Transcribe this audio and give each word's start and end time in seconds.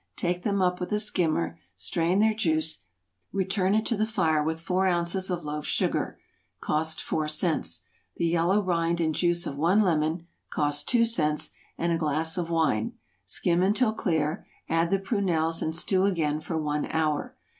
Take 0.15 0.41
them 0.41 0.63
up 0.63 0.79
with 0.79 0.91
a 0.93 0.99
skimmer, 0.99 1.59
strain 1.75 2.21
their 2.21 2.33
juice, 2.33 2.79
return 3.31 3.75
it 3.75 3.85
to 3.85 3.95
the 3.95 4.07
fire 4.07 4.43
with 4.43 4.59
four 4.59 4.87
ounces 4.87 5.29
of 5.29 5.45
loaf 5.45 5.63
sugar, 5.63 6.19
(cost 6.59 6.99
four 6.99 7.27
cents,) 7.27 7.83
the 8.17 8.25
yellow 8.25 8.63
rind 8.63 8.99
and 8.99 9.13
juice 9.13 9.45
of 9.45 9.57
one 9.59 9.83
lemon, 9.83 10.25
(cost 10.49 10.89
two 10.89 11.05
cents,) 11.05 11.51
and 11.77 11.93
a 11.93 11.99
glass 11.99 12.35
of 12.35 12.49
wine; 12.49 12.93
skim 13.25 13.61
until 13.61 13.93
clear, 13.93 14.47
add 14.67 14.89
the 14.89 14.97
prunelles, 14.97 15.61
and 15.61 15.75
stew 15.75 16.05
again 16.05 16.39
for 16.41 16.57
one 16.57 16.87
hour. 16.87 17.35